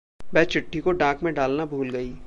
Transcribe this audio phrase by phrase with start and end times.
[0.33, 2.13] वह चिट्ठी को डाक में डालना भूल गई।